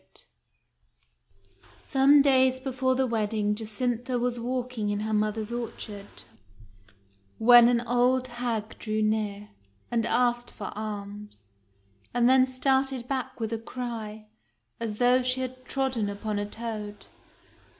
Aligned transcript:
THE 0.01 0.07
MIRROR 0.07 1.43
47 1.61 1.63
Some 1.77 2.21
days 2.23 2.59
before 2.59 2.95
the 2.95 3.05
wedding 3.05 3.53
Jacintha 3.53 4.17
was 4.17 4.39
walking 4.39 4.89
in 4.89 5.01
her 5.01 5.13
mother's 5.13 5.51
orchard, 5.51 6.23
when 7.37 7.67
an 7.69 7.81
old 7.81 8.27
hag 8.27 8.79
drew 8.79 9.03
near, 9.03 9.49
and 9.91 10.07
asked 10.07 10.49
for 10.49 10.71
alms, 10.75 11.51
and 12.15 12.27
then 12.27 12.47
started 12.47 13.07
back 13.07 13.39
with 13.39 13.53
a 13.53 13.59
cry, 13.59 14.25
as 14.79 14.97
though 14.97 15.21
she 15.21 15.41
had 15.41 15.63
trodden 15.65 16.09
upon 16.09 16.39
a 16.39 16.49
toad. 16.49 17.05